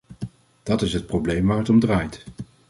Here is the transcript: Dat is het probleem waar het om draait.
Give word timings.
Dat 0.63 0.81
is 0.81 0.93
het 0.93 1.05
probleem 1.05 1.47
waar 1.47 1.57
het 1.57 1.69
om 1.69 1.79
draait. 1.79 2.23